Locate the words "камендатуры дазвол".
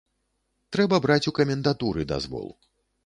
1.41-2.49